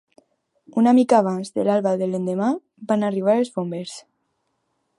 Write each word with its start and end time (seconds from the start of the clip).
Una 0.81 0.93
mica 0.99 1.19
abans 1.23 1.51
de 1.59 1.65
l'alba 1.67 1.91
de 2.01 2.07
l'endemà, 2.13 2.47
van 2.93 3.05
arribar 3.11 3.37
els 3.43 3.53
bombers. 3.59 3.95